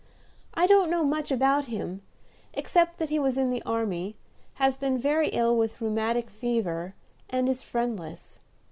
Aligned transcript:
I 0.55 0.65
don't 0.65 0.89
know 0.89 1.03
much 1.03 1.29
about 1.31 1.65
him, 1.65 2.01
except 2.55 2.97
that 2.97 3.11
he 3.11 3.19
was 3.19 3.37
in 3.37 3.51
the 3.51 3.61
army, 3.67 4.15
has 4.55 4.75
been 4.75 4.97
very 4.97 5.27
ill 5.29 5.55
with 5.55 5.79
rheumatic 5.79 6.31
fever, 6.31 6.95
and 7.29 7.47
is 7.47 7.61
friendless. 7.61 8.39